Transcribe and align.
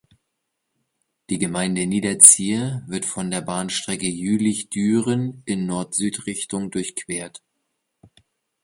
Die 1.29 1.37
Gemeinde 1.37 1.85
Niederzier 1.85 2.81
wird 2.87 3.05
von 3.05 3.29
der 3.29 3.41
Bahnstrecke 3.41 4.07
Jülich–Düren 4.07 5.43
in 5.45 5.67
Nord-Süd-Richtung 5.67 6.71
durchquert. 6.71 7.43